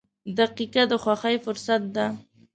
•دقیقه 0.37 0.83
د 0.91 0.93
خوښۍ 1.03 1.35
فرصت 1.45 1.81
ده. 1.95 2.07